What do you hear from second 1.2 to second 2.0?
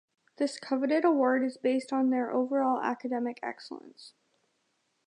is based